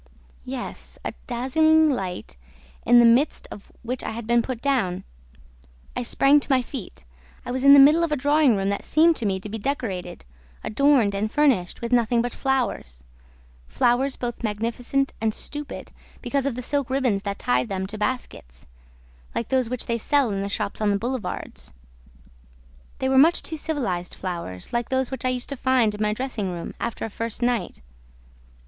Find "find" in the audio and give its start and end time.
25.55-25.93